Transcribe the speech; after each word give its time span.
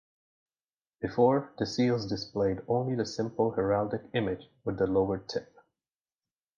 Before, 0.99 1.53
the 1.59 1.67
seals 1.67 2.07
displayed 2.09 2.61
only 2.67 2.95
the 2.95 3.05
simple 3.05 3.51
heraldic 3.51 4.01
image 4.15 4.49
with 4.63 4.79
the 4.79 4.87
lowered 4.87 5.29
tip. 5.29 5.55